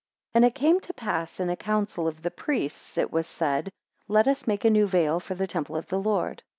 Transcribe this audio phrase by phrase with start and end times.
[0.33, 3.71] AND it came to pass, in a council of the priests, it was said,
[4.07, 6.41] Let us make a new veil for the temple of the Lord.